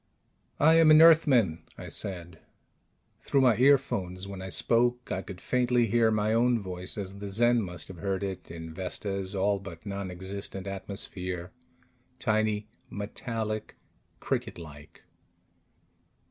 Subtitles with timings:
[0.59, 2.39] "I am an Earthman," I said.
[3.19, 7.29] Through my earphones, when I spoke, I could faintly hear my own voice as the
[7.29, 11.51] Zen must have heard it in Vesta's all but nonexistent atmosphere:
[12.17, 13.75] tiny, metallic,
[14.19, 15.03] cricket like.